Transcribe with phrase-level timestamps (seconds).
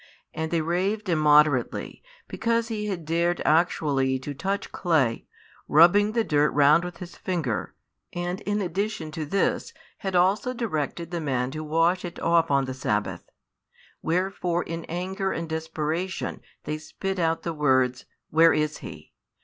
[0.33, 5.27] And they raved immoderately, because He had dared actually to touch clay,
[5.67, 7.75] rubbing the dirt round with His finger,
[8.11, 12.65] and in addition to this had also directed the man to wash it off on
[12.65, 13.29] the sabbath.
[14.01, 19.13] Wherefore in anger and desperation they spit out the words, Where is He?